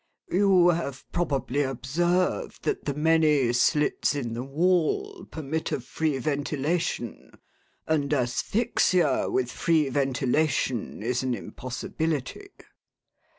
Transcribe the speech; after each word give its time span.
"You 0.31 0.69
have 0.69 1.05
probably 1.11 1.61
observed 1.61 2.63
that 2.63 2.85
the 2.85 2.95
many 2.95 3.53
slits 3.53 4.15
in 4.15 4.33
the 4.33 4.41
wall 4.41 5.27
permit 5.29 5.71
of 5.71 5.83
free 5.83 6.17
ventilation; 6.17 7.33
and 7.85 8.11
asphyxia 8.11 9.29
with 9.29 9.51
free 9.51 9.89
ventilation 9.89 11.03
is 11.03 11.21
an 11.21 11.35
impossibility." 11.35 12.47